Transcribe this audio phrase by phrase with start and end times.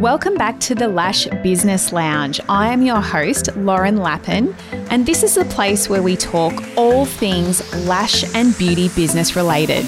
[0.00, 2.40] Welcome back to the Lash Business Lounge.
[2.48, 4.56] I am your host, Lauren Lappin,
[4.88, 9.84] and this is the place where we talk all things lash and beauty business related.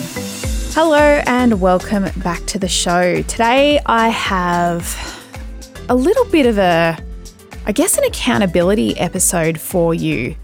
[0.75, 3.23] Hello, and welcome back to the show.
[3.23, 4.87] Today, I have
[5.89, 6.99] a little bit of a,
[7.65, 10.37] I guess, an accountability episode for you.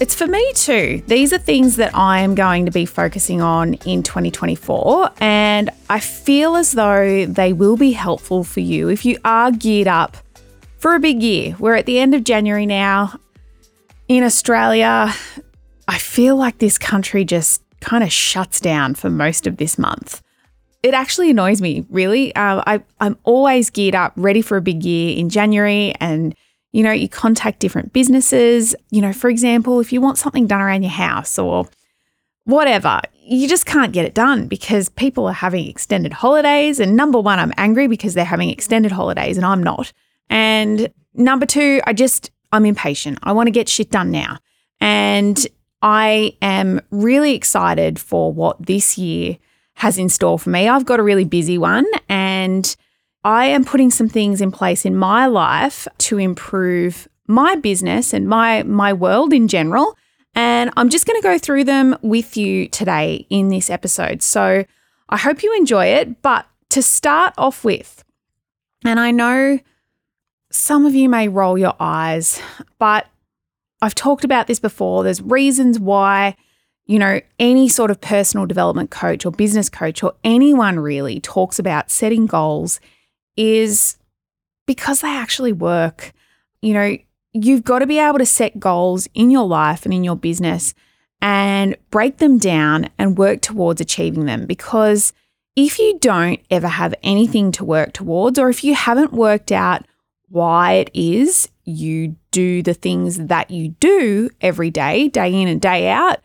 [0.00, 1.02] It's for me too.
[1.06, 6.00] These are things that I am going to be focusing on in 2024, and I
[6.00, 10.16] feel as though they will be helpful for you if you are geared up
[10.78, 11.54] for a big year.
[11.60, 13.20] We're at the end of January now.
[14.08, 15.14] In Australia,
[15.86, 20.22] I feel like this country just kind of shuts down for most of this month.
[20.82, 22.34] It actually annoys me, really.
[22.34, 26.34] Uh, I, I'm always geared up, ready for a big year in January, and
[26.74, 28.74] you know, you contact different businesses.
[28.90, 31.68] You know, for example, if you want something done around your house or
[32.46, 36.80] whatever, you just can't get it done because people are having extended holidays.
[36.80, 39.92] And number one, I'm angry because they're having extended holidays and I'm not.
[40.28, 43.20] And number two, I just, I'm impatient.
[43.22, 44.38] I want to get shit done now.
[44.80, 45.46] And
[45.80, 49.38] I am really excited for what this year
[49.74, 50.68] has in store for me.
[50.68, 52.74] I've got a really busy one and
[53.24, 58.28] I am putting some things in place in my life to improve my business and
[58.28, 59.96] my my world in general.
[60.34, 64.20] And I'm just going to go through them with you today in this episode.
[64.20, 64.64] So
[65.08, 66.22] I hope you enjoy it.
[66.22, 68.04] But to start off with,
[68.84, 69.60] and I know
[70.50, 72.40] some of you may roll your eyes,
[72.78, 73.06] but
[73.80, 75.04] I've talked about this before.
[75.04, 76.36] There's reasons why,
[76.86, 81.58] you know, any sort of personal development coach or business coach or anyone really talks
[81.58, 82.80] about setting goals
[83.36, 83.96] is
[84.66, 86.12] because they actually work.
[86.62, 86.96] You know,
[87.32, 90.74] you've got to be able to set goals in your life and in your business
[91.20, 95.12] and break them down and work towards achieving them because
[95.56, 99.86] if you don't ever have anything to work towards, or if you haven't worked out
[100.28, 105.60] why it is you do the things that you do every day, day in and
[105.60, 106.18] day out,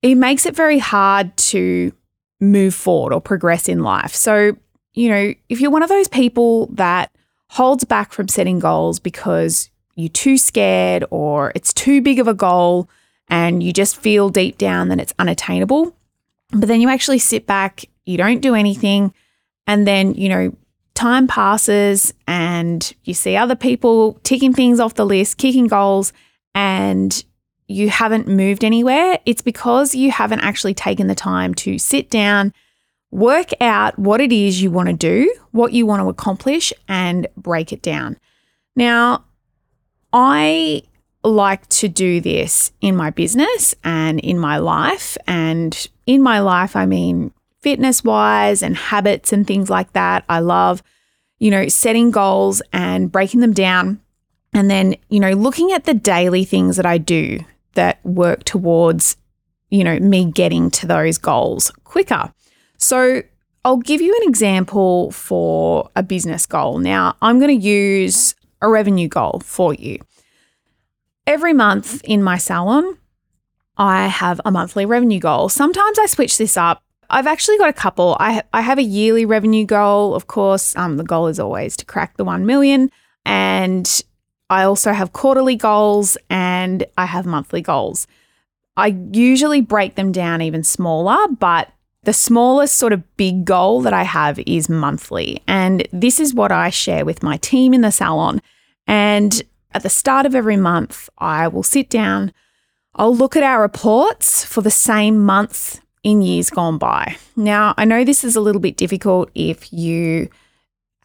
[0.00, 1.92] it makes it very hard to
[2.40, 4.14] move forward or progress in life.
[4.14, 4.56] So,
[4.94, 7.10] you know, if you're one of those people that
[7.50, 12.34] holds back from setting goals because you're too scared or it's too big of a
[12.34, 12.88] goal
[13.28, 15.94] and you just feel deep down that it's unattainable,
[16.50, 19.12] but then you actually sit back, you don't do anything,
[19.66, 20.54] and then, you know,
[20.94, 26.12] time passes and you see other people ticking things off the list, kicking goals,
[26.54, 27.24] and
[27.68, 32.52] you haven't moved anywhere, it's because you haven't actually taken the time to sit down
[33.10, 37.26] Work out what it is you want to do, what you want to accomplish, and
[37.36, 38.18] break it down.
[38.76, 39.24] Now,
[40.12, 40.82] I
[41.22, 45.16] like to do this in my business and in my life.
[45.26, 50.24] And in my life, I mean fitness wise and habits and things like that.
[50.28, 50.82] I love,
[51.38, 54.00] you know, setting goals and breaking them down.
[54.52, 57.40] And then, you know, looking at the daily things that I do
[57.74, 59.16] that work towards,
[59.70, 62.32] you know, me getting to those goals quicker.
[62.78, 63.22] So
[63.64, 66.78] I'll give you an example for a business goal.
[66.78, 69.98] Now, I'm going to use a revenue goal for you.
[71.26, 72.96] Every month in my salon,
[73.76, 75.48] I have a monthly revenue goal.
[75.48, 76.82] Sometimes I switch this up.
[77.10, 78.16] I've actually got a couple.
[78.20, 80.14] I, I have a yearly revenue goal.
[80.14, 82.90] Of course, um, the goal is always to crack the 1 million.
[83.24, 84.02] And
[84.50, 88.06] I also have quarterly goals and I have monthly goals.
[88.76, 91.70] I usually break them down even smaller, but
[92.02, 95.42] the smallest sort of big goal that I have is monthly.
[95.46, 98.40] And this is what I share with my team in the salon.
[98.86, 99.42] And
[99.72, 102.32] at the start of every month, I will sit down,
[102.94, 107.16] I'll look at our reports for the same month in years gone by.
[107.36, 110.28] Now, I know this is a little bit difficult if you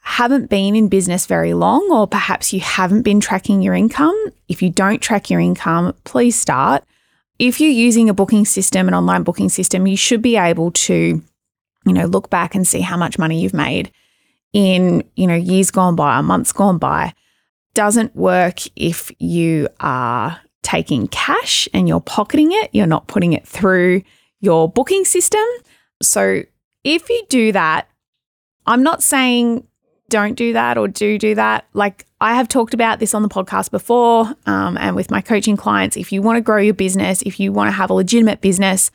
[0.01, 4.15] haven't been in business very long, or perhaps you haven't been tracking your income.
[4.47, 6.83] If you don't track your income, please start
[7.43, 11.21] if you're using a booking system, an online booking system, you should be able to,
[11.85, 13.91] you know, look back and see how much money you've made
[14.53, 17.13] in, you know, years gone by or months gone by.
[17.73, 23.45] Doesn't work if you are taking cash and you're pocketing it, you're not putting it
[23.45, 24.03] through
[24.39, 25.43] your booking system.
[26.01, 26.43] So
[26.85, 27.89] if you do that,
[28.65, 29.67] I'm not saying
[30.13, 31.65] don't do that or do do that.
[31.73, 35.57] Like I have talked about this on the podcast before um, and with my coaching
[35.57, 35.97] clients.
[35.97, 38.91] If you want to grow your business, if you want to have a legitimate business,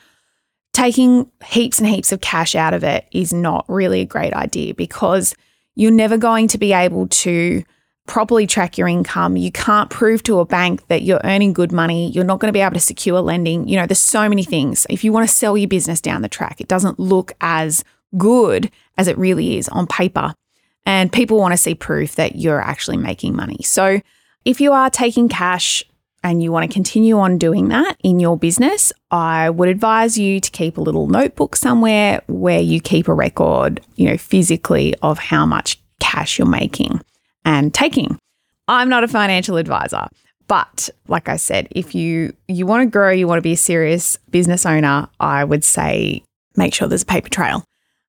[0.72, 4.74] taking heaps and heaps of cash out of it is not really a great idea
[4.74, 5.34] because
[5.74, 7.64] you're never going to be able to
[8.06, 9.36] properly track your income.
[9.36, 12.12] You can't prove to a bank that you're earning good money.
[12.12, 13.66] You're not going to be able to secure lending.
[13.66, 14.86] You know, there's so many things.
[14.88, 17.82] If you want to sell your business down the track, it doesn't look as
[18.16, 20.32] good as it really is on paper.
[20.88, 23.58] And people want to see proof that you're actually making money.
[23.62, 24.00] So
[24.46, 25.84] if you are taking cash
[26.24, 30.40] and you want to continue on doing that in your business, I would advise you
[30.40, 35.18] to keep a little notebook somewhere where you keep a record, you know, physically of
[35.18, 37.02] how much cash you're making
[37.44, 38.18] and taking.
[38.66, 40.08] I'm not a financial advisor,
[40.46, 43.58] but like I said, if you you want to grow, you want to be a
[43.58, 46.22] serious business owner, I would say
[46.56, 47.62] make sure there's a paper trail.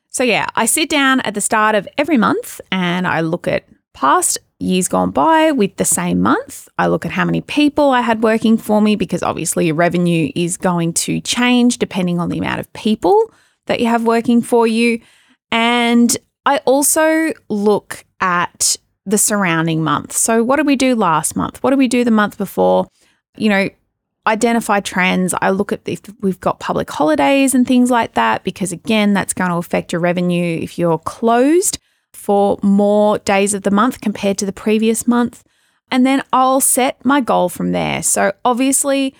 [0.10, 3.66] So yeah, I sit down at the start of every month and I look at
[3.94, 6.68] past years gone by with the same month.
[6.78, 10.32] I look at how many people I had working for me because obviously your revenue
[10.36, 13.32] is going to change depending on the amount of people
[13.68, 15.00] that you have working for you.
[15.52, 16.16] And
[16.46, 18.76] I also look at
[19.06, 20.14] the surrounding month.
[20.14, 21.64] So, what did we do last month?
[21.64, 22.88] What did we do the month before?
[23.38, 23.70] You know,
[24.30, 25.34] identify trends.
[25.42, 29.34] I look at if we've got public holidays and things like that, because again, that's
[29.34, 31.80] going to affect your revenue if you're closed
[32.14, 35.44] for more days of the month compared to the previous month.
[35.92, 38.04] And then I'll set my goal from there.
[38.04, 39.16] So obviously,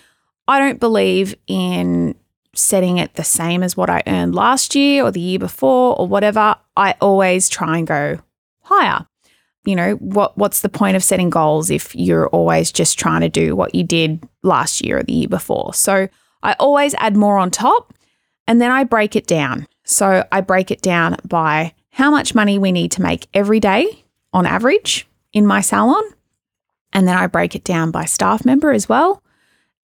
[0.48, 2.16] I don't believe in
[2.54, 6.08] setting it the same as what I earned last year or the year before or
[6.08, 6.56] whatever.
[6.78, 8.20] I always try and go
[8.62, 9.08] higher.
[9.70, 13.30] You know, what what's the point of setting goals if you're always just trying to
[13.30, 15.76] do what you did last year or the year before?
[15.76, 16.08] So
[16.42, 17.94] I always add more on top
[18.48, 19.68] and then I break it down.
[19.86, 24.06] So I break it down by how much money we need to make every day
[24.34, 26.04] on average in my salon.
[26.92, 29.22] And then I break it down by staff member as well.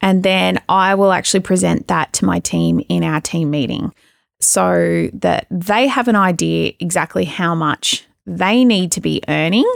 [0.02, 3.94] And then I will actually present that to my team in our team meeting
[4.40, 9.70] so that they have an idea exactly how much they need to be earning,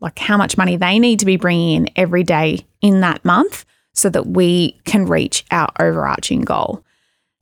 [0.00, 3.64] like how much money they need to be bringing in every day in that month
[3.94, 6.84] so that we can reach our overarching goal.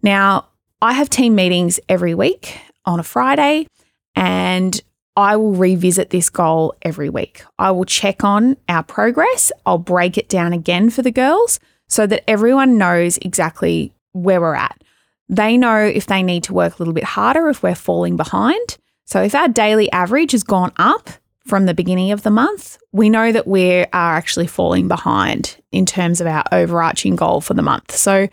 [0.02, 0.48] Now,
[0.80, 3.66] I have team meetings every week on a Friday,
[4.14, 4.80] and
[5.16, 7.44] I will revisit this goal every week.
[7.58, 9.52] I will check on our progress.
[9.66, 14.54] I'll break it down again for the girls so that everyone knows exactly where we're
[14.54, 14.82] at.
[15.28, 18.78] They know if they need to work a little bit harder if we're falling behind.
[19.12, 21.10] So if our daily average has gone up
[21.46, 25.84] from the beginning of the month, we know that we are actually falling behind in
[25.84, 27.94] terms of our overarching goal for the month.
[27.94, 28.28] So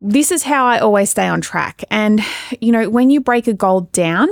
[0.00, 1.84] this is how I always stay on track.
[1.88, 2.20] And,
[2.60, 4.28] you know, when you break a goal down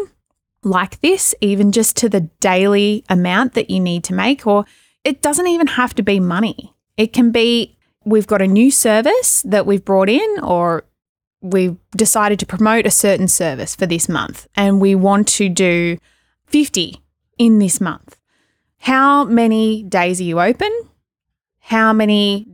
[0.65, 4.65] like this, even just to the daily amount that you need to make, or
[5.05, 9.43] it doesn't even have to be money, it can be we've got a new service
[9.43, 10.85] that we've brought in, or
[11.41, 15.99] we've decided to promote a certain service for this month and we want to do
[16.47, 17.01] 50
[17.39, 18.17] in this month.
[18.81, 20.71] How many days are you open?
[21.61, 22.47] How many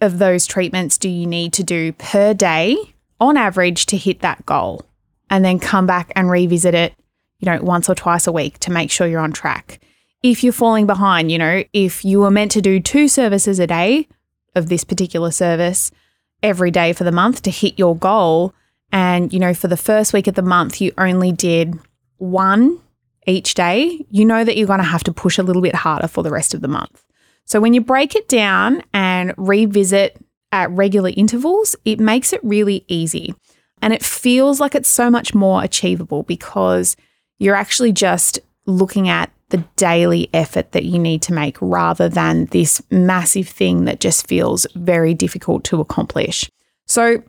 [0.00, 2.76] of those treatments do you need to do per day
[3.18, 4.84] on average to hit that goal?
[5.28, 6.94] And then come back and revisit it,
[7.38, 9.78] you know, once or twice a week to make sure you're on track.
[10.22, 13.66] If you're falling behind, you know, if you were meant to do two services a
[13.66, 14.08] day
[14.56, 15.92] of this particular service,
[16.42, 18.54] every day for the month to hit your goal.
[18.92, 21.78] And, you know, for the first week of the month, you only did
[22.18, 22.80] one
[23.26, 26.08] each day, you know that you're going to have to push a little bit harder
[26.08, 27.04] for the rest of the month.
[27.44, 30.16] So when you break it down and revisit
[30.52, 33.34] at regular intervals, it makes it really easy.
[33.82, 36.96] And it feels like it's so much more achievable because
[37.38, 42.46] you're actually just looking at the daily effort that you need to make rather than
[42.46, 46.50] this massive thing that just feels very difficult to accomplish.
[46.86, 47.22] So,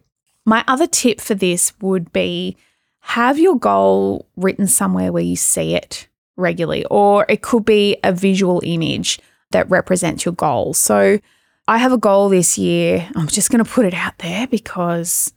[0.46, 2.58] my other tip for this would be
[3.02, 6.08] have your goal written somewhere where you see it
[6.38, 9.20] regularly, or it could be a visual image
[9.52, 10.74] that represents your goal.
[10.74, 11.20] So,
[11.68, 13.08] I have a goal this year.
[13.16, 15.34] I'm just going to put it out there because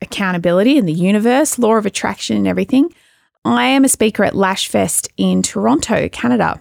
[0.00, 2.92] accountability in the universe, law of attraction, and everything.
[3.44, 6.60] I am a speaker at Lash Fest in Toronto, Canada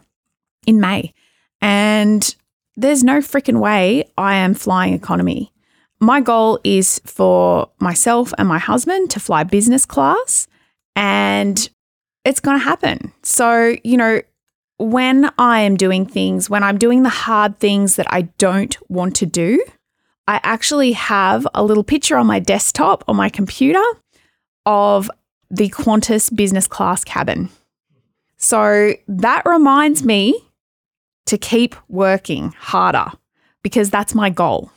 [0.65, 1.13] in May.
[1.61, 2.35] And
[2.75, 5.51] there's no freaking way I am flying economy.
[5.99, 10.47] My goal is for myself and my husband to fly business class,
[10.95, 11.69] and
[12.23, 13.11] it's going to happen.
[13.21, 14.21] So, you know,
[14.77, 19.17] when I am doing things, when I'm doing the hard things that I don't want
[19.17, 19.61] to do,
[20.25, 23.83] I actually have a little picture on my desktop on my computer
[24.65, 25.11] of
[25.49, 27.49] the Qantas business class cabin.
[28.37, 30.39] So that reminds me
[31.25, 33.11] to keep working harder
[33.61, 34.71] because that's my goal.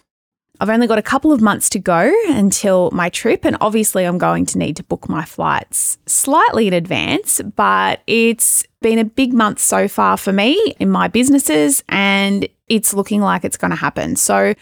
[0.61, 4.19] I've only got a couple of months to go until my trip, and obviously, I'm
[4.19, 7.41] going to need to book my flights slightly in advance.
[7.57, 12.95] But it's been a big month so far for me in my businesses, and it's
[12.95, 14.15] looking like it's going to happen.
[14.15, 14.55] So,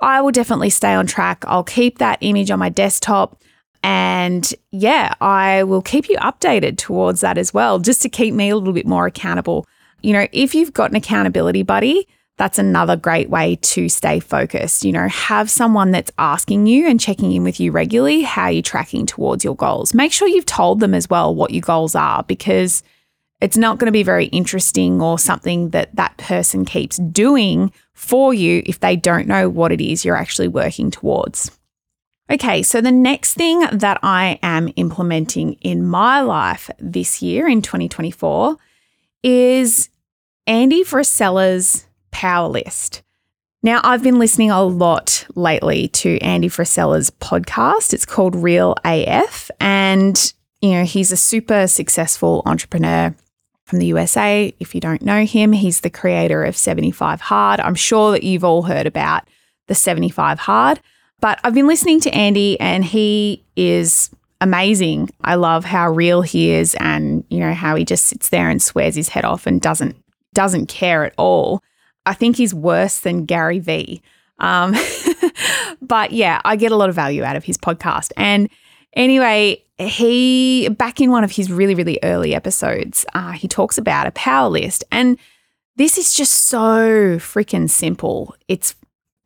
[0.00, 1.44] I will definitely stay on track.
[1.46, 3.40] I'll keep that image on my desktop
[3.86, 8.50] And yeah, I will keep you updated towards that as well, just to keep me
[8.50, 9.64] a little bit more accountable.
[10.02, 14.84] You know, if you've got an accountability buddy, that's another great way to stay focused.
[14.84, 18.60] You know, have someone that's asking you and checking in with you regularly how you're
[18.60, 19.94] tracking towards your goals.
[19.94, 22.82] Make sure you've told them as well what your goals are because
[23.40, 28.34] it's not going to be very interesting or something that that person keeps doing for
[28.34, 31.55] you if they don't know what it is you're actually working towards.
[32.28, 37.62] Okay, so the next thing that I am implementing in my life this year in
[37.62, 38.56] 2024
[39.22, 39.90] is
[40.48, 43.02] Andy Frisella's Power List.
[43.62, 47.94] Now, I've been listening a lot lately to Andy Frisella's podcast.
[47.94, 53.14] It's called Real AF, and you know he's a super successful entrepreneur
[53.64, 54.52] from the USA.
[54.58, 57.60] If you don't know him, he's the creator of 75 Hard.
[57.60, 59.28] I'm sure that you've all heard about
[59.68, 60.80] the 75 Hard,
[61.20, 65.10] but I've been listening to Andy and he is amazing.
[65.22, 68.62] I love how real he is and you know how he just sits there and
[68.62, 69.96] swears his head off and doesn't
[70.34, 71.62] doesn't care at all.
[72.04, 74.02] I think he's worse than Gary Vee.
[74.38, 74.76] Um,
[75.82, 78.12] but yeah, I get a lot of value out of his podcast.
[78.16, 78.50] And
[78.92, 84.06] anyway, he back in one of his really really early episodes uh, he talks about
[84.06, 85.18] a power list and
[85.76, 88.74] this is just so freaking simple it's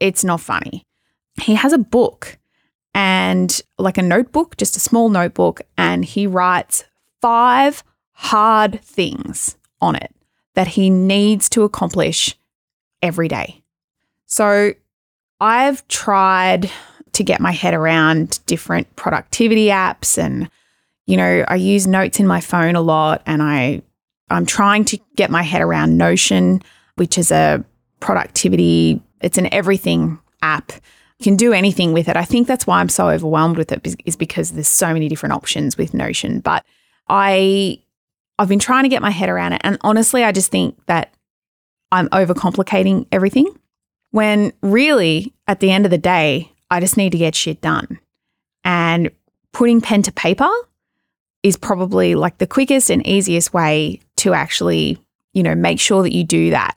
[0.01, 0.83] it's not funny
[1.41, 2.39] he has a book
[2.95, 6.85] and like a notebook just a small notebook and he writes
[7.21, 10.15] five hard things on it
[10.55, 12.37] that he needs to accomplish
[13.03, 13.63] every day
[14.27, 14.73] so
[15.41, 16.71] i've tried
[17.13, 20.51] to get my head around different productivity apps and
[21.11, 23.83] you know, I use notes in my phone a lot and I
[24.31, 26.63] I'm trying to get my head around Notion,
[26.95, 27.65] which is a
[27.99, 30.71] productivity, it's an everything app.
[31.23, 32.17] Can do anything with it.
[32.17, 35.35] I think that's why I'm so overwhelmed with it is because there's so many different
[35.35, 36.65] options with Notion, but
[37.09, 37.81] I
[38.39, 41.13] I've been trying to get my head around it and honestly, I just think that
[41.93, 43.55] I'm overcomplicating everything
[44.11, 47.99] when really at the end of the day, I just need to get shit done.
[48.65, 49.11] And
[49.53, 50.51] putting pen to paper
[51.43, 54.99] is probably like the quickest and easiest way to actually,
[55.33, 56.77] you know, make sure that you do that.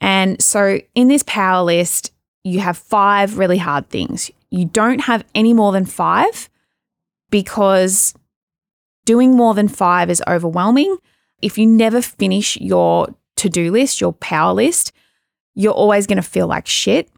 [0.00, 2.12] And so in this power list,
[2.44, 4.30] you have five really hard things.
[4.50, 6.48] You don't have any more than five
[7.30, 8.14] because
[9.04, 10.96] doing more than five is overwhelming.
[11.42, 14.92] If you never finish your to do list, your power list,
[15.54, 17.08] you're always going to feel like shit.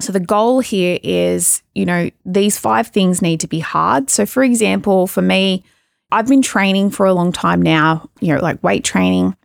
[0.00, 4.08] So the goal here is, you know, these five things need to be hard.
[4.08, 5.62] So for example, for me,
[6.10, 9.36] I've been training for a long time now, you know, like weight training,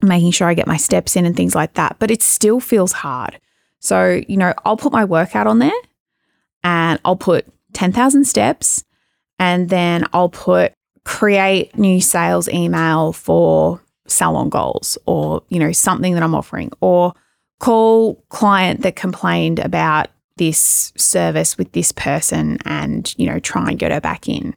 [0.00, 2.92] making sure I get my steps in and things like that, but it still feels
[2.92, 3.38] hard.
[3.80, 5.80] So, you know, I'll put my workout on there
[6.64, 8.84] and I'll put 10,000 steps
[9.38, 10.72] and then I'll put
[11.04, 17.14] create new sales email for salon goals or, you know, something that I'm offering or
[17.60, 23.78] call client that complained about this service with this person and, you know, try and
[23.78, 24.54] get her back in.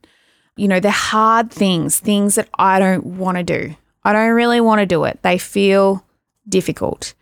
[0.55, 3.75] You know, they're hard things, things that I don't want to do.
[4.03, 5.19] I don't really want to do it.
[5.21, 6.05] They feel
[6.47, 7.13] difficult.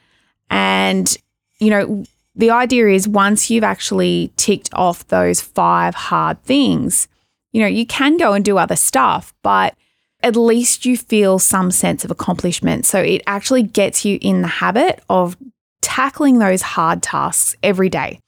[0.49, 1.15] And,
[1.59, 2.03] you know,
[2.35, 7.07] the idea is once you've actually ticked off those five hard things,
[7.51, 9.75] you know, you can go and do other stuff, but
[10.21, 12.85] at least you feel some sense of accomplishment.
[12.85, 15.37] So it actually gets you in the habit of
[15.81, 18.19] tackling those hard tasks every day.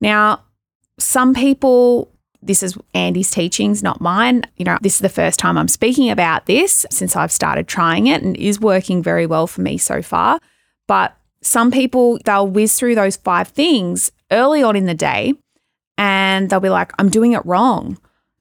[0.00, 0.44] Now,
[0.98, 2.10] some people
[2.44, 4.42] this is Andy's teachings, not mine.
[4.56, 8.06] You know, this is the first time I'm speaking about this since I've started trying
[8.06, 10.38] it and it is working very well for me so far.
[10.86, 15.34] But some people, they'll whiz through those five things early on in the day
[15.98, 17.98] and they'll be like, I'm doing it wrong.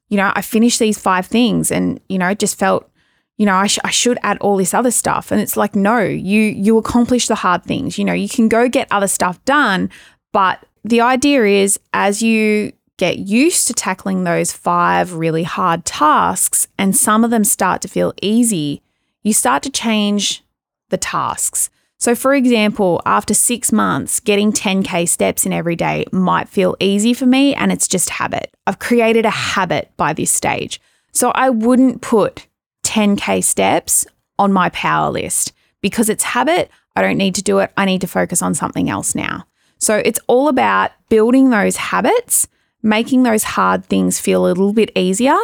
[0.09, 2.89] You know, I finished these five things and, you know, just felt,
[3.37, 5.31] you know, I, sh- I should add all this other stuff.
[5.31, 7.97] And it's like, no, you you accomplish the hard things.
[7.97, 9.89] You know, you can go get other stuff done,
[10.31, 16.67] but the idea is as you get used to tackling those five really hard tasks
[16.77, 18.81] and some of them start to feel easy,
[19.23, 20.43] you start to change
[20.89, 21.69] the tasks.
[22.03, 27.13] So, for example, after six months, getting 10K steps in every day might feel easy
[27.13, 28.53] for me and it's just habit.
[28.67, 30.81] I've created a habit by this stage.
[31.13, 32.47] So, I wouldn't put
[32.85, 34.05] 10K steps
[34.37, 36.69] on my power list because it's habit.
[36.93, 37.71] I don't need to do it.
[37.77, 39.45] I need to focus on something else now.
[39.77, 42.49] So, it's all about building those habits
[42.85, 45.37] making those hard things feel a little bit easier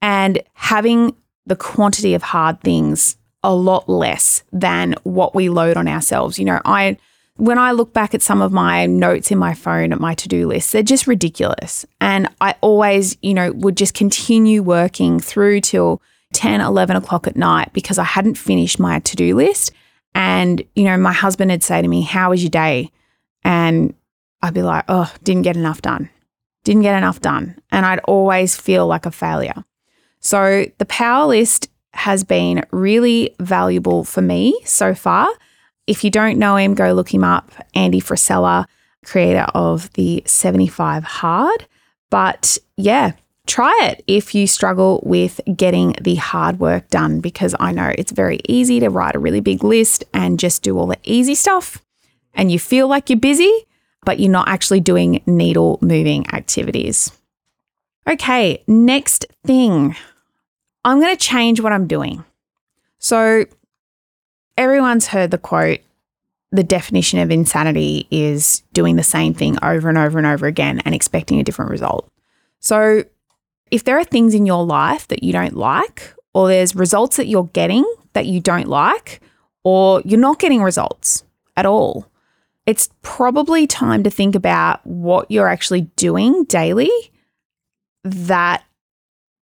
[0.00, 5.86] and having the quantity of hard things a lot less than what we load on
[5.86, 6.38] ourselves.
[6.38, 6.98] You know, I
[7.36, 10.28] when I look back at some of my notes in my phone at my to
[10.28, 11.86] do list, they're just ridiculous.
[12.00, 17.36] And I always, you know, would just continue working through till 10, 11 o'clock at
[17.36, 19.70] night because I hadn't finished my to do list.
[20.14, 22.90] And, you know, my husband would say to me, How was your day?
[23.44, 23.94] And
[24.42, 26.08] I'd be like, Oh, didn't get enough done.
[26.64, 27.60] Didn't get enough done.
[27.70, 29.64] And I'd always feel like a failure.
[30.20, 35.28] So the power list has been really valuable for me so far.
[35.86, 37.50] If you don't know him, go look him up.
[37.74, 38.66] Andy Frisella,
[39.04, 41.66] creator of the 75 Hard.
[42.10, 43.12] But yeah,
[43.46, 48.12] try it if you struggle with getting the hard work done because I know it's
[48.12, 51.82] very easy to write a really big list and just do all the easy stuff.
[52.34, 53.66] And you feel like you're busy,
[54.04, 57.10] but you're not actually doing needle moving activities.
[58.08, 59.96] Okay, next thing.
[60.86, 62.24] I'm going to change what I'm doing.
[63.00, 63.44] So,
[64.56, 65.80] everyone's heard the quote
[66.52, 70.80] the definition of insanity is doing the same thing over and over and over again
[70.84, 72.08] and expecting a different result.
[72.60, 73.02] So,
[73.72, 77.26] if there are things in your life that you don't like, or there's results that
[77.26, 79.20] you're getting that you don't like,
[79.64, 81.24] or you're not getting results
[81.56, 82.06] at all,
[82.64, 86.90] it's probably time to think about what you're actually doing daily
[88.04, 88.64] that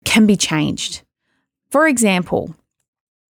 [0.05, 1.03] can be changed.
[1.73, 2.55] For example,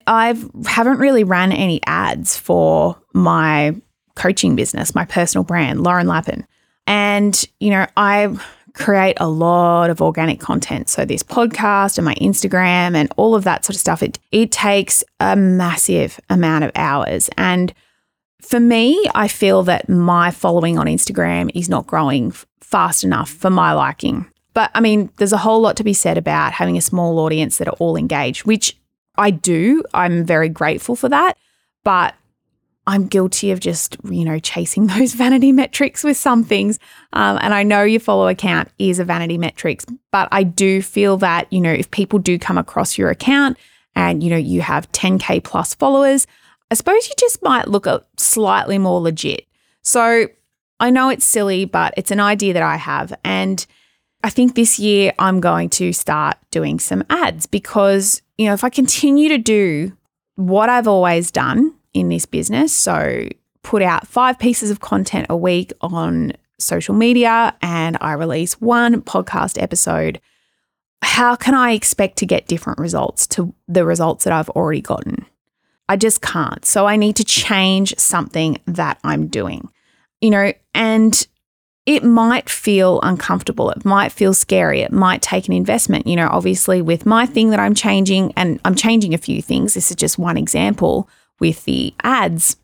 [0.07, 3.75] I haven't really ran any ads for my
[4.15, 6.45] coaching business, my personal brand, Lauren Lappin.
[6.88, 8.36] And, you know, I
[8.74, 10.89] create a lot of organic content.
[10.89, 14.51] So this podcast and my Instagram and all of that sort of stuff, it it
[14.51, 17.29] takes a massive amount of hours.
[17.38, 17.74] And
[18.41, 23.51] for me, I feel that my following on Instagram is not growing fast enough for
[23.51, 24.25] my liking.
[24.53, 27.58] But I mean, there's a whole lot to be said about having a small audience
[27.58, 28.77] that are all engaged, which
[29.17, 29.84] I do.
[29.93, 31.38] I'm very grateful for that.
[31.84, 32.15] But
[32.88, 36.79] I'm guilty of just, you know, chasing those vanity metrics with some things.
[37.13, 41.17] Um, and I know your follow account is a vanity metrics, but I do feel
[41.17, 43.58] that, you know, if people do come across your account
[43.96, 46.27] and, you know, you have 10K plus followers,
[46.70, 49.46] I suppose you just might look a slightly more legit.
[49.81, 50.27] So
[50.79, 53.14] I know it's silly, but it's an idea that I have.
[53.24, 53.66] And
[54.24, 58.64] I think this year I'm going to start doing some ads because, you know, if
[58.64, 59.96] I continue to do
[60.36, 63.27] what I've always done in this business, so
[63.64, 69.01] put out five pieces of content a week on social media and I release one
[69.01, 70.22] podcast episode,
[71.01, 75.25] how can I expect to get different results to the results that I've already gotten?
[75.90, 76.64] I just can't.
[76.64, 79.70] So I need to change something that I'm doing,
[80.22, 81.27] you know, and
[81.85, 83.72] it might feel uncomfortable.
[83.72, 84.81] It might feel scary.
[84.81, 86.05] It might take an investment.
[86.05, 89.74] You know, obviously, with my thing that I'm changing, and I'm changing a few things,
[89.74, 92.55] this is just one example with the ads,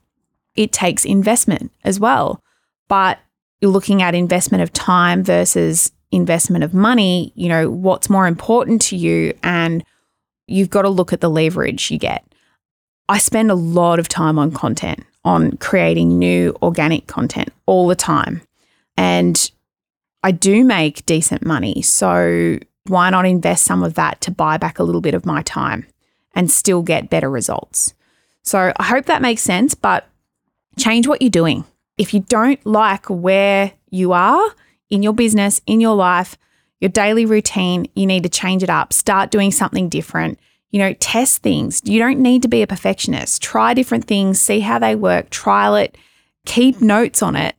[0.56, 2.43] it takes investment as well.
[2.88, 3.19] But
[3.60, 7.34] you're looking at investment of time versus investment of money.
[7.36, 9.34] You know, what's more important to you?
[9.41, 9.84] And
[10.45, 12.23] you've got to look at the leverage you get.
[13.10, 17.95] I spend a lot of time on content, on creating new organic content all the
[17.95, 18.41] time.
[18.97, 19.51] And
[20.23, 21.81] I do make decent money.
[21.81, 25.41] So why not invest some of that to buy back a little bit of my
[25.43, 25.86] time
[26.33, 27.93] and still get better results?
[28.43, 30.07] So I hope that makes sense, but
[30.77, 31.65] change what you're doing.
[31.97, 34.55] If you don't like where you are
[34.89, 36.38] in your business, in your life,
[36.79, 38.93] your daily routine, you need to change it up.
[38.93, 40.39] Start doing something different.
[40.71, 41.81] You know, test things.
[41.86, 43.41] You don't need to be a perfectionist.
[43.41, 45.97] Try different things, see how they work, trial it,
[46.45, 47.55] keep notes on it,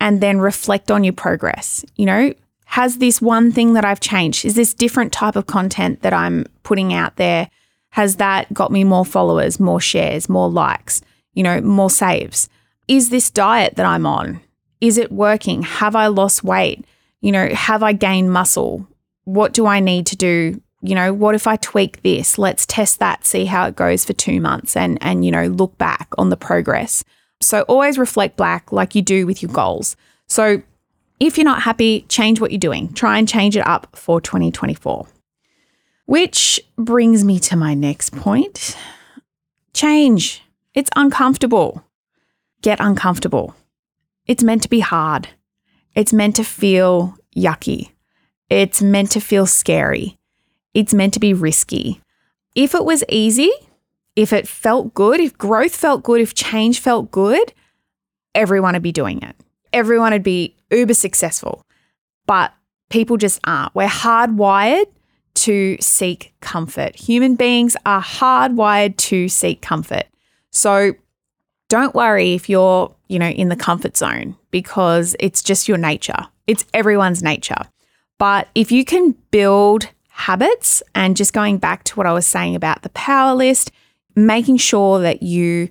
[0.00, 1.84] and then reflect on your progress.
[1.96, 2.34] You know,
[2.66, 4.44] has this one thing that I've changed?
[4.44, 7.48] Is this different type of content that I'm putting out there?
[7.90, 11.00] Has that got me more followers, more shares, more likes,
[11.32, 12.48] you know, more saves?
[12.88, 14.40] Is this diet that I'm on?
[14.80, 15.62] Is it working?
[15.62, 16.84] Have I lost weight?
[17.22, 18.86] You know, have I gained muscle?
[19.24, 20.60] What do I need to do?
[20.82, 22.36] You know, what if I tweak this?
[22.36, 25.78] Let's test that, see how it goes for 2 months and and you know, look
[25.78, 27.02] back on the progress.
[27.40, 29.96] So always reflect back like you do with your goals.
[30.26, 30.62] So
[31.20, 32.92] if you're not happy, change what you're doing.
[32.92, 35.06] Try and change it up for 2024.
[36.06, 38.76] Which brings me to my next point
[39.74, 40.42] change.
[40.74, 41.84] It's uncomfortable.
[42.62, 43.54] Get uncomfortable.
[44.26, 45.28] It's meant to be hard.
[45.94, 47.90] It's meant to feel yucky.
[48.48, 50.16] It's meant to feel scary.
[50.74, 52.00] It's meant to be risky.
[52.54, 53.50] If it was easy,
[54.16, 57.52] if it felt good, if growth felt good, if change felt good,
[58.34, 59.36] everyone would be doing it.
[59.72, 61.62] Everyone would be uber successful.
[62.26, 62.52] But
[62.90, 63.74] people just aren't.
[63.74, 64.86] We're hardwired
[65.34, 66.96] to seek comfort.
[66.96, 70.04] Human beings are hardwired to seek comfort.
[70.50, 70.94] So
[71.68, 76.26] don't worry if you're you know, in the comfort zone because it's just your nature.
[76.46, 77.62] It's everyone's nature.
[78.18, 82.54] But if you can build habits and just going back to what I was saying
[82.54, 83.70] about the power list,
[84.16, 85.68] making sure that you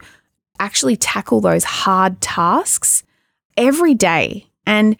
[0.60, 3.04] actually tackle those hard tasks
[3.58, 4.48] every day.
[4.66, 4.96] And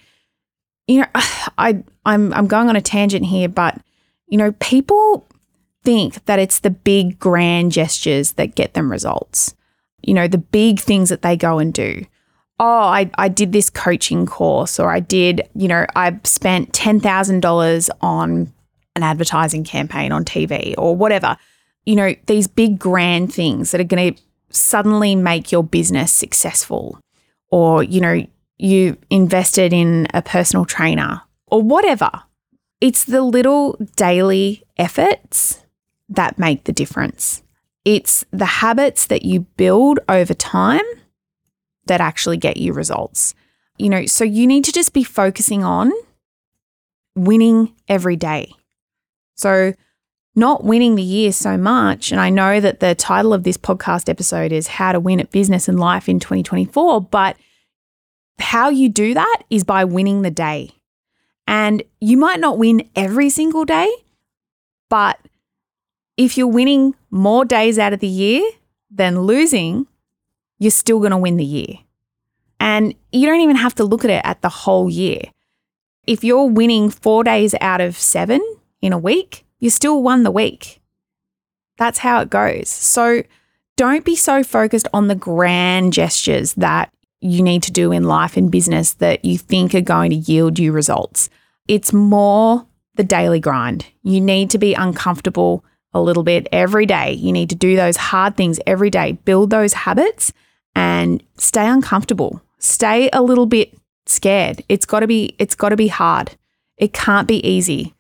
[0.88, 1.08] you know,
[1.58, 3.80] I I'm I'm going on a tangent here, but
[4.28, 5.28] you know, people
[5.84, 9.56] think that it's the big grand gestures that get them results.
[10.02, 12.06] You know, the big things that they go and do
[12.60, 17.90] oh, I, I did this coaching course, or I did, you know, I spent $10,000
[18.02, 18.54] on
[18.96, 21.38] an advertising campaign on TV or whatever.
[21.86, 27.00] You know, these big grand things that are going to suddenly make your business successful,
[27.50, 28.26] or, you know,
[28.58, 32.10] you invested in a personal trainer or whatever.
[32.82, 35.64] It's the little daily efforts
[36.10, 37.44] that make the difference.
[37.84, 40.84] It's the habits that you build over time
[41.86, 43.36] that actually get you results.
[43.78, 45.92] You know, so you need to just be focusing on
[47.16, 48.52] winning every day.
[49.36, 49.74] So,
[50.36, 52.12] not winning the year so much.
[52.12, 55.32] And I know that the title of this podcast episode is How to Win at
[55.32, 57.38] Business and Life in 2024, but
[58.40, 60.72] how you do that is by winning the day.
[61.48, 63.90] And you might not win every single day,
[64.90, 65.20] but
[66.18, 68.44] if you're winning more days out of the year
[68.90, 69.88] than losing,
[70.60, 71.80] you're still going to win the year.
[72.60, 75.22] And you don't even have to look at it at the whole year.
[76.08, 78.42] If you're winning four days out of seven
[78.82, 80.82] in a week, you still won the week.
[81.78, 82.70] That's how it goes.
[82.70, 83.24] So
[83.78, 86.92] don't be so focused on the grand gestures that
[87.22, 90.60] you need to do in life and business that you think are going to yield
[90.60, 91.30] you results.
[91.68, 92.66] It's more
[92.96, 93.86] the daily grind.
[94.04, 97.14] You need to be uncomfortable a little bit every day.
[97.14, 100.32] You need to do those hard things every day, build those habits
[100.76, 102.42] and stay uncomfortable.
[102.60, 103.74] Stay a little bit
[104.06, 104.64] scared.
[104.70, 106.36] It's got to be it's got to be hard.
[106.78, 107.95] It can't be easy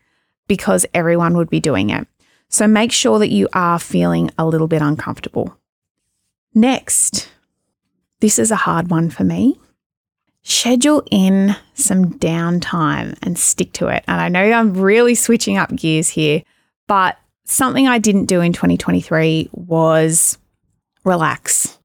[0.47, 2.07] because everyone would be doing it.
[2.49, 5.57] So make sure that you are feeling a little bit uncomfortable.
[6.53, 7.29] Next,
[8.21, 9.59] this is a hard one for me.
[10.43, 14.03] Schedule in some downtime and stick to it.
[14.07, 16.43] And I know I'm really switching up gears here,
[16.87, 20.37] but something I didn't do in 2023 was
[21.03, 21.79] relax.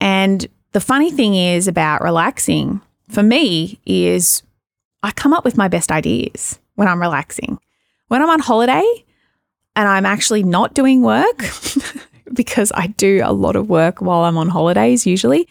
[0.00, 4.42] And the funny thing is about relaxing for me is
[5.02, 7.58] I come up with my best ideas when I'm relaxing.
[8.14, 9.04] When I'm on holiday
[9.74, 11.42] and I'm actually not doing work,
[12.32, 15.48] because I do a lot of work while I'm on holidays usually,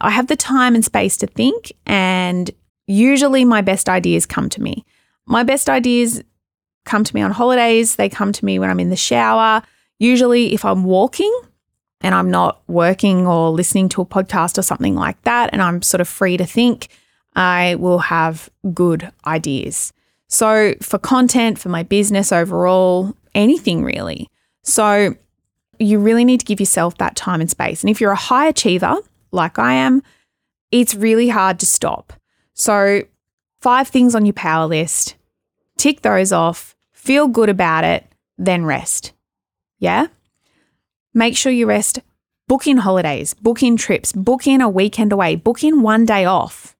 [0.00, 2.48] I have the time and space to think, and
[2.86, 4.84] usually my best ideas come to me.
[5.26, 6.22] My best ideas
[6.84, 9.60] come to me on holidays, they come to me when I'm in the shower.
[9.98, 11.36] Usually, if I'm walking,
[12.00, 15.82] and I'm not working or listening to a podcast or something like that, and I'm
[15.82, 16.90] sort of free to think,
[17.34, 19.92] I will have good ideas.
[20.32, 24.30] So, for content, for my business overall, anything really.
[24.62, 25.14] So,
[25.78, 27.82] you really need to give yourself that time and space.
[27.82, 28.96] And if you're a high achiever,
[29.30, 30.02] like I am,
[30.70, 32.14] it's really hard to stop.
[32.54, 33.02] So,
[33.60, 35.16] five things on your power list,
[35.76, 38.06] tick those off, feel good about it,
[38.38, 39.12] then rest.
[39.80, 40.06] Yeah?
[41.12, 41.98] Make sure you rest.
[42.48, 46.24] Book in holidays, book in trips, book in a weekend away, book in one day
[46.24, 46.74] off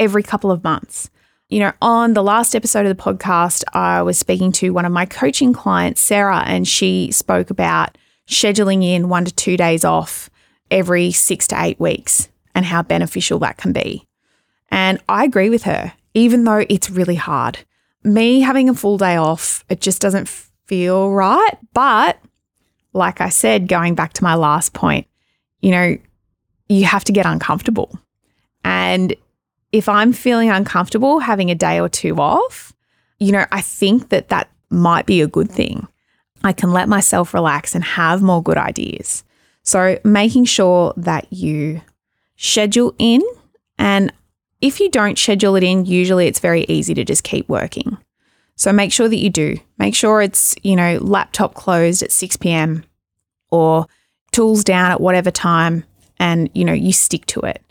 [0.00, 1.10] every couple of months.
[1.50, 4.92] You know, on the last episode of the podcast, I was speaking to one of
[4.92, 10.30] my coaching clients, Sarah, and she spoke about scheduling in one to two days off
[10.70, 14.06] every six to eight weeks and how beneficial that can be.
[14.68, 17.58] And I agree with her, even though it's really hard.
[18.04, 21.58] Me having a full day off, it just doesn't feel right.
[21.74, 22.20] But
[22.92, 25.08] like I said, going back to my last point,
[25.60, 25.98] you know,
[26.68, 27.98] you have to get uncomfortable.
[28.62, 29.16] And
[29.72, 32.72] if I'm feeling uncomfortable having a day or two off,
[33.18, 35.86] you know, I think that that might be a good thing.
[36.42, 39.24] I can let myself relax and have more good ideas.
[39.62, 41.82] So, making sure that you
[42.36, 43.22] schedule in,
[43.78, 44.12] and
[44.60, 47.98] if you don't schedule it in, usually it's very easy to just keep working.
[48.56, 49.56] So make sure that you do.
[49.78, 52.84] Make sure it's, you know, laptop closed at 6 p.m.
[53.50, 53.86] or
[54.32, 55.84] tools down at whatever time
[56.18, 57.62] and, you know, you stick to it.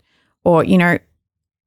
[0.42, 0.98] Or, you know,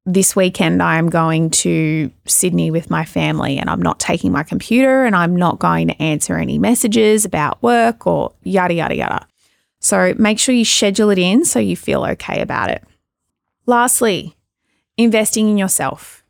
[0.06, 4.44] this weekend I am going to Sydney with my family and I'm not taking my
[4.44, 9.28] computer and I'm not going to answer any messages about work or yada, yada, yada.
[9.80, 12.84] So make sure you schedule it in so you feel okay about it.
[13.66, 14.36] Lastly,
[14.98, 16.24] investing in yourself.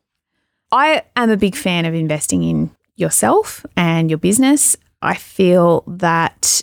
[0.70, 4.76] I am a big fan of investing in yourself and your business.
[5.02, 6.62] I feel that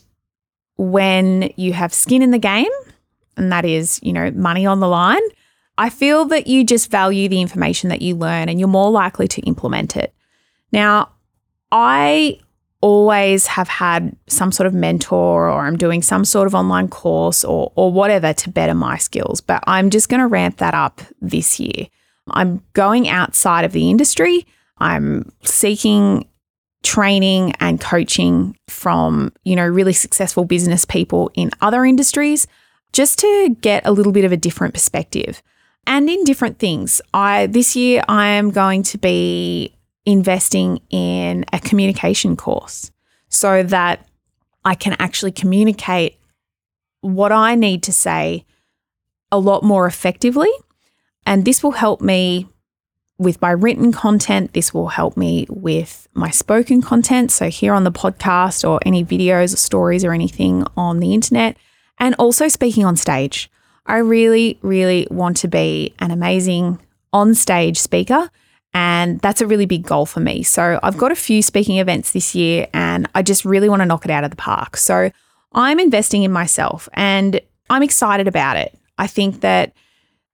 [0.78, 2.72] when you have skin in the game,
[3.38, 5.22] and that is, you know, money on the line,
[5.82, 9.28] I feel that you just value the information that you learn and you're more likely
[9.30, 10.14] to implement it.
[10.72, 11.10] Now,
[11.72, 12.40] I
[12.82, 17.44] always have had some sort of mentor or I'm doing some sort of online course
[17.44, 21.02] or, or whatever to better my skills, but I'm just going to ramp that up
[21.20, 21.88] this year.
[22.30, 24.46] I'm going outside of the industry.
[24.78, 26.28] I'm seeking
[26.84, 32.46] training and coaching from, you know, really successful business people in other industries
[32.94, 35.42] just to get a little bit of a different perspective
[35.88, 37.02] and in different things.
[37.14, 42.92] I this year I am going to be investing in a communication course
[43.30, 44.08] so that
[44.64, 46.20] I can actually communicate
[47.02, 48.46] what I need to say
[49.32, 50.50] a lot more effectively.
[51.26, 52.48] And this will help me
[53.18, 54.54] with my written content.
[54.54, 57.32] This will help me with my spoken content.
[57.32, 61.56] So, here on the podcast, or any videos or stories or anything on the internet,
[62.00, 63.50] and also speaking on stage.
[63.86, 66.80] I really, really want to be an amazing
[67.14, 68.30] on stage speaker
[68.74, 70.44] and that's a really big goal for me.
[70.44, 73.86] So I've got a few speaking events this year and I just really want to
[73.86, 74.78] knock it out of the park.
[74.78, 75.12] So
[75.54, 78.78] I'm investing in myself and I'm excited about it.
[78.98, 79.74] I think that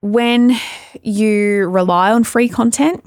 [0.02, 0.56] when
[1.02, 3.04] you rely on free content,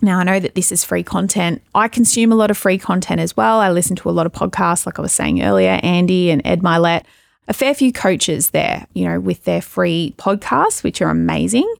[0.00, 1.60] now I know that this is free content.
[1.74, 3.58] I consume a lot of free content as well.
[3.58, 6.60] I listen to a lot of podcasts, like I was saying earlier, Andy and Ed
[6.60, 7.02] Mylett,
[7.48, 11.72] a fair few coaches there, you know, with their free podcasts, which are amazing.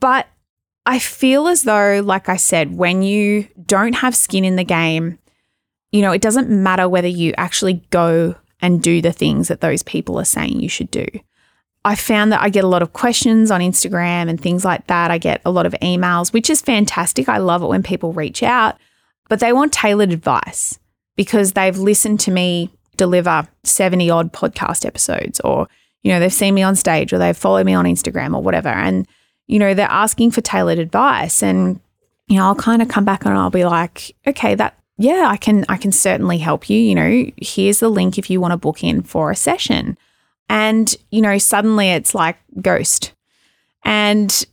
[0.00, 0.26] But
[0.86, 5.18] I feel as though, like I said, when you don't have skin in the game,
[5.92, 9.82] you know, it doesn't matter whether you actually go and do the things that those
[9.82, 11.06] people are saying you should do.
[11.84, 15.10] I found that I get a lot of questions on Instagram and things like that.
[15.10, 17.28] I get a lot of emails, which is fantastic.
[17.28, 18.76] I love it when people reach out,
[19.28, 20.78] but they want tailored advice
[21.16, 25.68] because they've listened to me deliver 70 odd podcast episodes or,
[26.02, 28.68] you know, they've seen me on stage or they've followed me on Instagram or whatever.
[28.68, 29.06] And
[29.50, 31.42] you know, they're asking for tailored advice.
[31.42, 31.80] And,
[32.28, 35.36] you know, I'll kind of come back and I'll be like, okay, that, yeah, I
[35.36, 36.78] can, I can certainly help you.
[36.78, 39.98] You know, here's the link if you want to book in for a session.
[40.48, 43.12] And, you know, suddenly it's like ghost.
[43.84, 44.46] And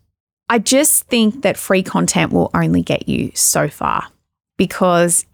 [0.49, 4.07] I just think that free content will only get you so far
[4.57, 5.27] because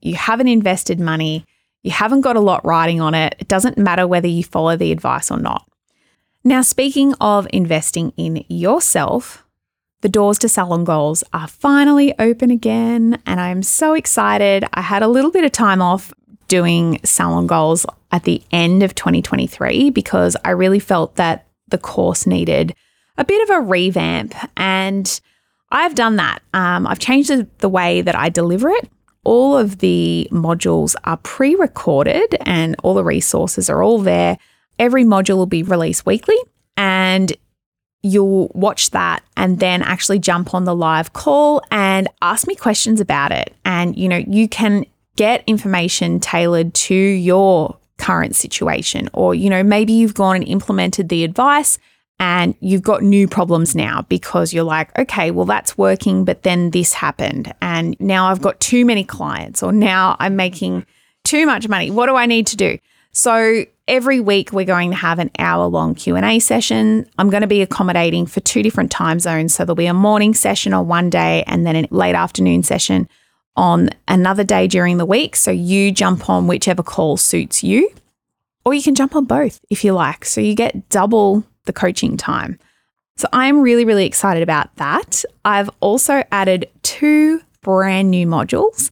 [0.00, 1.44] you haven't invested money,
[1.82, 3.36] you haven't got a lot riding on it.
[3.38, 5.68] It doesn't matter whether you follow the advice or not.
[6.44, 9.44] Now, speaking of investing in yourself,
[10.00, 14.64] the doors to Salon Goals are finally open again, and I'm so excited.
[14.72, 16.12] I had a little bit of time off
[16.46, 22.26] doing Salon Goals at the end of 2023 because I really felt that the course
[22.26, 22.74] needed
[23.18, 25.20] a bit of a revamp, and
[25.70, 26.38] I've done that.
[26.54, 28.88] Um, I've changed the, the way that I deliver it.
[29.28, 34.38] All of the modules are pre recorded, and all the resources are all there
[34.78, 36.36] every module will be released weekly
[36.76, 37.32] and
[38.02, 43.00] you'll watch that and then actually jump on the live call and ask me questions
[43.00, 43.54] about it.
[43.64, 44.86] And, you know, you can
[45.16, 49.10] get information tailored to your current situation.
[49.12, 51.78] Or, you know, maybe you've gone and implemented the advice
[52.20, 56.70] and you've got new problems now because you're like, okay, well, that's working, but then
[56.70, 57.54] this happened.
[57.62, 60.84] And now I've got too many clients, or now I'm making
[61.24, 61.90] too much money.
[61.90, 62.78] What do I need to do?
[63.12, 67.08] So every week we're going to have an hour long Q&A session.
[67.18, 69.54] I'm going to be accommodating for two different time zones.
[69.54, 73.08] So there'll be a morning session on one day and then a late afternoon session
[73.56, 75.36] on another day during the week.
[75.36, 77.90] So you jump on whichever call suits you.
[78.64, 80.24] Or you can jump on both if you like.
[80.24, 82.58] So you get double the coaching time.
[83.16, 85.24] So I'm really, really excited about that.
[85.44, 88.90] I've also added two brand new modules.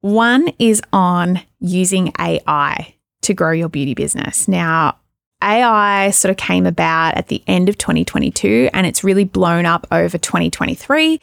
[0.00, 4.46] One is on using AI to grow your beauty business.
[4.46, 4.96] Now,
[5.42, 9.86] AI sort of came about at the end of 2022 and it's really blown up
[9.90, 11.20] over 2023.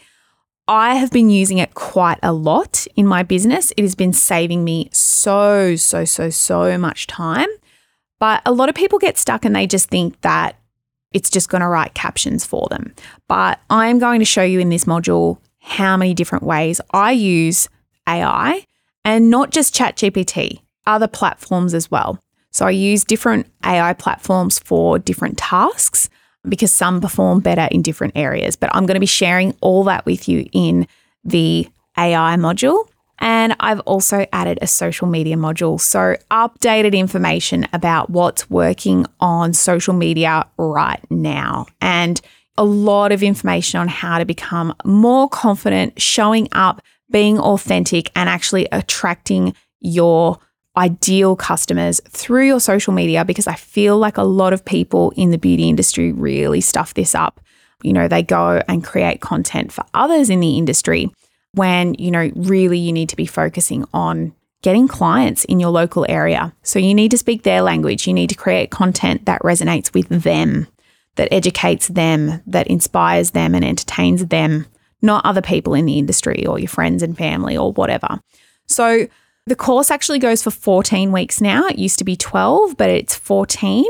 [0.68, 3.74] I have been using it quite a lot in my business.
[3.76, 7.50] It has been saving me so, so, so, so much time.
[8.20, 10.56] But a lot of people get stuck and they just think that
[11.14, 12.94] it's just going to write captions for them.
[13.28, 17.70] But I'm going to show you in this module how many different ways I use
[18.08, 18.66] AI
[19.06, 22.20] and not just ChatGPT other platforms as well.
[22.52, 26.10] So I use different AI platforms for different tasks
[26.48, 28.56] because some perform better in different areas.
[28.56, 30.88] But I'm going to be sharing all that with you in
[31.24, 32.88] the AI module.
[33.24, 35.80] And I've also added a social media module.
[35.80, 41.68] So, updated information about what's working on social media right now.
[41.80, 42.20] And
[42.58, 46.82] a lot of information on how to become more confident, showing up,
[47.12, 50.38] being authentic, and actually attracting your
[50.76, 55.32] ideal customers through your social media because I feel like a lot of people in
[55.32, 57.40] the beauty industry really stuff this up.
[57.84, 61.10] you know, they go and create content for others in the industry
[61.54, 66.06] when, you know, really you need to be focusing on getting clients in your local
[66.10, 66.54] area.
[66.64, 68.08] So you need to speak their language.
[68.08, 70.68] You need to create content that resonates with them,
[71.16, 74.66] that educates them, that inspires them and entertains them,
[75.02, 78.22] not other people in the industry or your friends and family or whatever.
[78.68, 79.08] So
[79.46, 81.68] the course actually goes for 14 weeks now.
[81.68, 83.86] It used to be 12, but it's 14.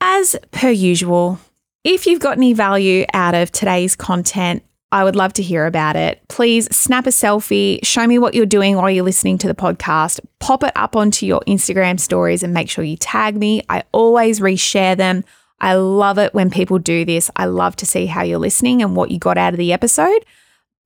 [0.02, 1.40] As per usual,
[1.84, 5.96] if you've got any value out of today's content, I would love to hear about
[5.96, 6.20] it.
[6.30, 10.20] Please snap a selfie, show me what you're doing while you're listening to the podcast,
[10.40, 13.62] pop it up onto your Instagram stories and make sure you tag me.
[13.70, 15.24] I always reshare them.
[15.62, 17.30] I love it when people do this.
[17.36, 20.26] I love to see how you're listening and what you got out of the episode.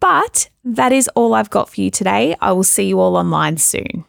[0.03, 2.35] But that is all I've got for you today.
[2.41, 4.03] I will see you all online soon.